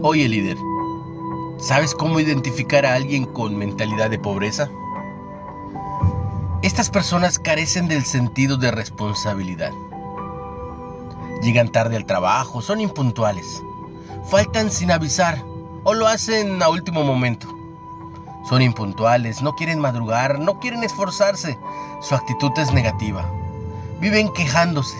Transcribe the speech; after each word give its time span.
Oye 0.00 0.28
líder, 0.28 0.56
¿sabes 1.58 1.92
cómo 1.92 2.20
identificar 2.20 2.86
a 2.86 2.94
alguien 2.94 3.24
con 3.24 3.56
mentalidad 3.56 4.10
de 4.10 4.18
pobreza? 4.20 4.70
Estas 6.62 6.88
personas 6.88 7.40
carecen 7.40 7.88
del 7.88 8.04
sentido 8.04 8.56
de 8.56 8.70
responsabilidad. 8.70 9.72
Llegan 11.42 11.70
tarde 11.70 11.96
al 11.96 12.06
trabajo, 12.06 12.62
son 12.62 12.80
impuntuales, 12.80 13.60
faltan 14.30 14.70
sin 14.70 14.92
avisar 14.92 15.42
o 15.82 15.94
lo 15.94 16.06
hacen 16.06 16.62
a 16.62 16.68
último 16.68 17.02
momento. 17.02 17.48
Son 18.48 18.62
impuntuales, 18.62 19.42
no 19.42 19.56
quieren 19.56 19.80
madrugar, 19.80 20.38
no 20.38 20.60
quieren 20.60 20.84
esforzarse, 20.84 21.58
su 22.02 22.14
actitud 22.14 22.52
es 22.56 22.72
negativa. 22.72 23.28
Viven 24.00 24.32
quejándose, 24.32 24.96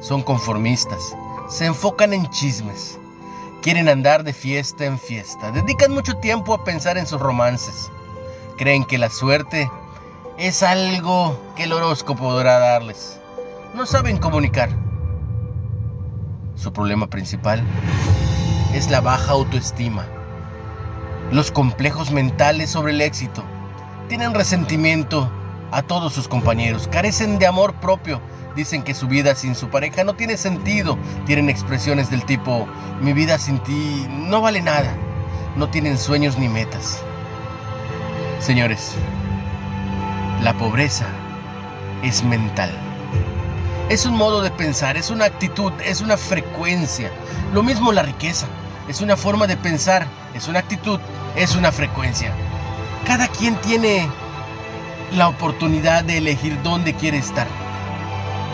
son 0.00 0.22
conformistas, 0.22 1.14
se 1.50 1.66
enfocan 1.66 2.14
en 2.14 2.30
chismes, 2.30 2.98
quieren 3.62 3.88
andar 3.88 4.24
de 4.24 4.32
fiesta 4.32 4.84
en 4.84 4.98
fiesta, 4.98 5.50
dedican 5.50 5.92
mucho 5.92 6.16
tiempo 6.18 6.54
a 6.54 6.64
pensar 6.64 6.96
en 6.98 7.06
sus 7.06 7.20
romances, 7.20 7.90
creen 8.56 8.84
que 8.84 8.98
la 8.98 9.10
suerte 9.10 9.70
es 10.36 10.62
algo 10.62 11.38
que 11.56 11.64
el 11.64 11.72
horóscopo 11.72 12.24
podrá 12.24 12.58
darles, 12.58 13.20
no 13.74 13.86
saben 13.86 14.18
comunicar. 14.18 14.70
Su 16.54 16.72
problema 16.72 17.08
principal 17.08 17.62
es 18.74 18.90
la 18.90 19.00
baja 19.00 19.32
autoestima, 19.32 20.06
los 21.30 21.50
complejos 21.50 22.10
mentales 22.10 22.70
sobre 22.70 22.92
el 22.92 23.00
éxito, 23.00 23.44
tienen 24.08 24.34
resentimiento 24.34 25.30
a 25.70 25.82
todos 25.82 26.12
sus 26.12 26.28
compañeros, 26.28 26.88
carecen 26.88 27.38
de 27.38 27.46
amor 27.46 27.74
propio, 27.74 28.20
dicen 28.56 28.82
que 28.82 28.94
su 28.94 29.06
vida 29.06 29.34
sin 29.34 29.54
su 29.54 29.68
pareja 29.68 30.04
no 30.04 30.14
tiene 30.14 30.36
sentido, 30.36 30.98
tienen 31.26 31.48
expresiones 31.48 32.10
del 32.10 32.24
tipo, 32.24 32.66
mi 33.00 33.12
vida 33.12 33.38
sin 33.38 33.58
ti 33.60 34.06
no 34.08 34.40
vale 34.40 34.62
nada, 34.62 34.94
no 35.56 35.68
tienen 35.68 35.98
sueños 35.98 36.38
ni 36.38 36.48
metas. 36.48 37.02
Señores, 38.40 38.94
la 40.42 40.54
pobreza 40.54 41.06
es 42.02 42.22
mental. 42.22 42.70
Es 43.88 44.06
un 44.06 44.14
modo 44.14 44.42
de 44.42 44.50
pensar, 44.50 44.96
es 44.96 45.10
una 45.10 45.24
actitud, 45.24 45.72
es 45.84 46.00
una 46.00 46.16
frecuencia. 46.16 47.10
Lo 47.52 47.62
mismo 47.62 47.92
la 47.92 48.02
riqueza, 48.02 48.46
es 48.88 49.00
una 49.00 49.16
forma 49.16 49.46
de 49.46 49.56
pensar, 49.56 50.06
es 50.34 50.46
una 50.46 50.58
actitud, 50.58 51.00
es 51.36 51.56
una 51.56 51.72
frecuencia. 51.72 52.32
Cada 53.06 53.28
quien 53.28 53.56
tiene 53.56 54.08
la 55.12 55.28
oportunidad 55.28 56.04
de 56.04 56.18
elegir 56.18 56.60
dónde 56.62 56.94
quiere 56.94 57.18
estar. 57.18 57.46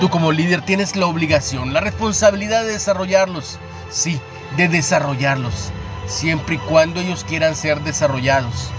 Tú 0.00 0.08
como 0.08 0.32
líder 0.32 0.62
tienes 0.62 0.96
la 0.96 1.06
obligación, 1.06 1.72
la 1.72 1.80
responsabilidad 1.80 2.64
de 2.64 2.72
desarrollarlos. 2.72 3.58
Sí, 3.90 4.20
de 4.56 4.68
desarrollarlos, 4.68 5.70
siempre 6.06 6.56
y 6.56 6.58
cuando 6.58 7.00
ellos 7.00 7.24
quieran 7.24 7.54
ser 7.54 7.80
desarrollados. 7.80 8.70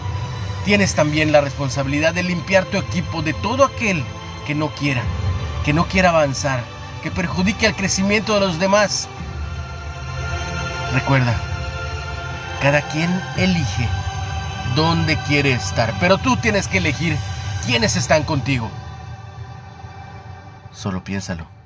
Tienes 0.65 0.95
también 0.95 1.31
la 1.31 1.41
responsabilidad 1.41 2.13
de 2.13 2.23
limpiar 2.23 2.65
tu 2.65 2.77
equipo 2.77 3.21
de 3.21 3.33
todo 3.33 3.63
aquel 3.63 4.03
que 4.45 4.55
no 4.55 4.69
quiera, 4.69 5.03
que 5.63 5.73
no 5.73 5.87
quiera 5.87 6.09
avanzar, 6.09 6.63
que 7.03 7.11
perjudique 7.11 7.65
el 7.65 7.75
crecimiento 7.75 8.33
de 8.33 8.39
los 8.41 8.59
demás. 8.59 9.07
Recuerda, 10.93 11.35
cada 12.61 12.81
quien 12.89 13.21
elige 13.37 13.87
dónde 14.75 15.17
quiere 15.27 15.53
estar, 15.53 15.93
pero 15.99 16.17
tú 16.17 16.35
tienes 16.37 16.67
que 16.67 16.79
elegir 16.79 17.17
quiénes 17.65 17.95
están 17.95 18.23
contigo. 18.23 18.69
Solo 20.71 21.03
piénsalo. 21.03 21.64